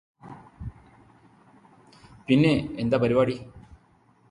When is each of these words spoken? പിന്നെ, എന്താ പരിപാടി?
പിന്നെ, 2.27 2.53
എന്താ 2.77 2.97
പരിപാടി? 2.97 3.35